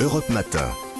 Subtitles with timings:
[0.00, 0.91] Europe Matin.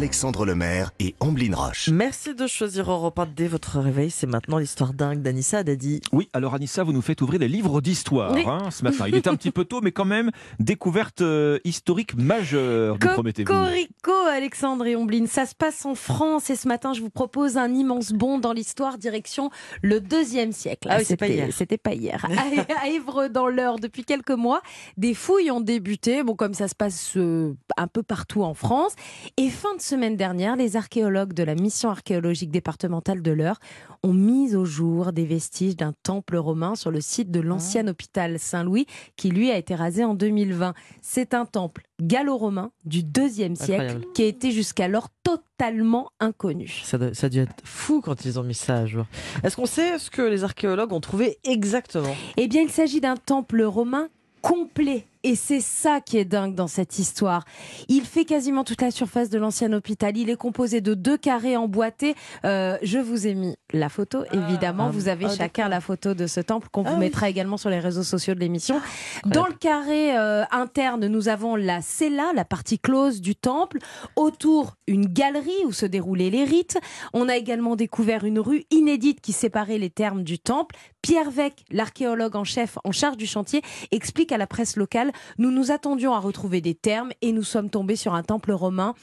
[0.00, 1.90] Alexandre Lemaire et Amblin Roche.
[1.92, 4.10] Merci de choisir Europe 1 dès votre réveil.
[4.10, 6.00] C'est maintenant l'histoire dingue d'Anissa Dadi.
[6.12, 8.44] Oui, alors Anissa, vous nous faites ouvrir des livres d'histoire Oui.
[8.46, 9.04] hein, ce matin.
[9.08, 13.52] Il est un petit peu tôt, mais quand même, découverte euh, historique majeure, nous promettez-vous.
[13.52, 17.58] Cocorico, Alexandre et Omblin, ça se passe en France et ce matin je vous propose
[17.58, 19.50] un immense bond dans l'histoire direction
[19.82, 20.88] le deuxième siècle.
[20.90, 21.48] Ah oui, pas C'était- hier.
[21.52, 22.24] C'était pas hier.
[22.24, 24.62] À, à Évreux dans l'Eure depuis quelques mois,
[24.96, 28.94] des fouilles ont débuté, bon comme ça se passe euh, un peu partout en France.
[29.36, 33.58] Et fin de semaine dernière, les archéologues de la mission archéologique départementale de l'Eure
[34.04, 38.38] ont mis au jour des vestiges d'un temple romain sur le site de l'ancien hôpital
[38.38, 40.74] Saint-Louis qui lui a été rasé en 2020.
[41.02, 44.12] C'est un temple gallo-romain du deuxième siècle Incroyable.
[44.14, 46.68] qui a été jusqu'alors totalement inconnu.
[46.84, 49.06] Ça, doit- ça a dû être fou quand ils ont mis ça à jour.
[49.42, 52.14] Est-ce qu'on sait ce que les archéologues ont trouvé exactement?
[52.36, 54.08] Eh bien, il s'agit d'un temple romain
[54.40, 55.04] complet.
[55.22, 57.44] Et c'est ça qui est dingue dans cette histoire.
[57.88, 60.16] Il fait quasiment toute la surface de l'ancien hôpital.
[60.16, 62.14] Il est composé de deux carrés emboîtés.
[62.46, 64.86] Euh, je vous ai mis la photo, évidemment.
[64.86, 67.00] ah, vous avez ah, chacun la photo de ce temple qu'on Ah vous oui.
[67.00, 68.80] mettra également sur les réseaux sociaux de l'émission.
[69.26, 73.78] Dans le carré euh, interne, nous avons la cella, la partie close du temple.
[74.16, 76.78] Autour, une galerie où se déroulaient les rites.
[77.12, 80.76] On a également découvert une rue inédite qui séparait les termes du temple.
[81.02, 85.50] Pierre Vec, l'archéologue en chef en charge du chantier, explique à la presse locale Nous
[85.50, 88.94] nous attendions à retrouver des termes et nous sommes tombés sur un temple romain.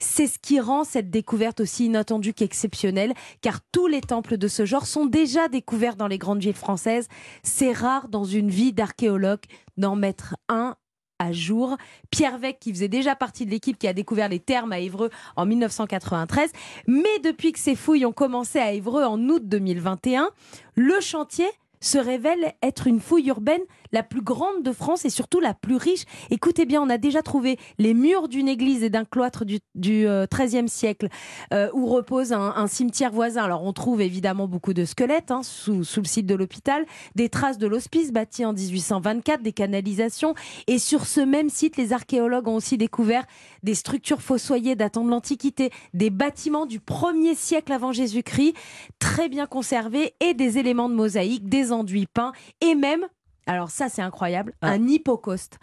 [0.00, 4.64] C'est ce qui rend cette découverte aussi inattendue qu'exceptionnelle, car tous les temples de ce
[4.64, 7.08] genre sont déjà découverts dans les grandes villes françaises.
[7.42, 9.40] C'est rare dans une vie d'archéologue
[9.76, 10.76] d'en mettre un
[11.18, 11.76] à jour.
[12.10, 15.10] Pierre Vec, qui faisait déjà partie de l'équipe qui a découvert les termes à Évreux
[15.36, 16.52] en 1993.
[16.86, 20.30] Mais depuis que ces fouilles ont commencé à Évreux en août 2021,
[20.74, 21.46] le chantier
[21.86, 25.76] se révèle être une fouille urbaine la plus grande de France et surtout la plus
[25.76, 26.04] riche.
[26.30, 30.06] Écoutez bien, on a déjà trouvé les murs d'une église et d'un cloître du, du
[30.06, 31.08] euh, XIIIe siècle
[31.54, 33.44] euh, où repose un, cimetière voisin.
[33.44, 37.28] Alors on trouve évidemment beaucoup de squelettes hein, sous, sous le site de l'hôpital, des
[37.28, 40.34] traces de l'hospice bâti en 1824, des canalisations.
[40.66, 43.24] Et sur ce même site, les archéologues ont aussi découvert
[43.62, 48.54] des structures fossoyées datant de l'Antiquité, des bâtiments du 1er siècle avant Jésus-Christ,
[48.98, 53.06] très bien conservés, et des éléments de mosaïque, des enduits peints, et même,
[53.46, 54.70] alors ça c'est incroyable, Ah.
[54.70, 55.58] un hypocauste.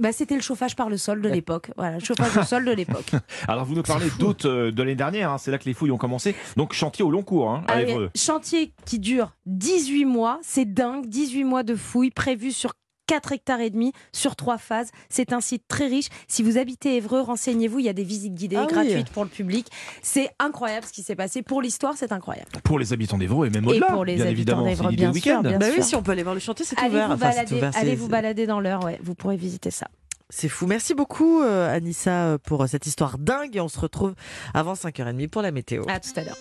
[0.00, 1.70] Bah, C'était le chauffage par le sol de l'époque.
[1.76, 3.12] Voilà, le chauffage au sol de l'époque.
[3.48, 5.90] Alors, vous nous parlez d'août euh, de l'année dernière, hein, c'est là que les fouilles
[5.90, 6.34] ont commencé.
[6.56, 11.06] Donc, chantier au long cours, hein, à Ah chantier qui dure 18 mois, c'est dingue,
[11.06, 12.72] 18 mois de fouilles prévus sur
[13.08, 14.90] 4 hectares et demi sur trois phases.
[15.08, 16.06] C'est un site très riche.
[16.28, 17.80] Si vous habitez Évreux, renseignez-vous.
[17.80, 18.72] Il y a des visites guidées Ah oui.
[18.72, 19.66] gratuites pour le public.
[20.02, 21.42] C'est incroyable ce qui s'est passé.
[21.42, 22.50] Pour l'histoire, c'est incroyable.
[22.62, 24.32] Pour les habitants d'Évreux et même Et au-delà, pour les bien habitants
[24.62, 24.64] évidemment.
[24.64, 25.48] d'Évreux, bien du sûr, week-end.
[25.48, 25.84] bien Bah oui, sûr.
[25.84, 27.08] si on peut aller voir le chantier, c'est ouvert.
[27.08, 28.84] vous Enfin, balader, ouvert, allez vous balader dans l'heure.
[28.84, 29.88] Ouais, vous pourrez visiter ça.
[30.30, 30.66] C'est fou.
[30.66, 33.56] Merci beaucoup, euh, Anissa, euh, pour cette histoire dingue.
[33.56, 34.14] Et on se retrouve
[34.52, 35.84] avant 5h30 pour la météo.
[35.88, 36.36] À tout à l'heure.